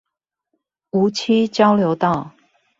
[0.89, 2.31] 梧棲交流道